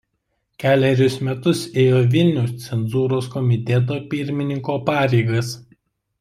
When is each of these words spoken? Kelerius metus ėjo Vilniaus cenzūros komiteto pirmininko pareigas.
Kelerius 0.61 1.17
metus 1.27 1.61
ėjo 1.83 1.99
Vilniaus 2.15 2.55
cenzūros 2.65 3.29
komiteto 3.37 4.01
pirmininko 4.15 4.81
pareigas. 4.91 5.55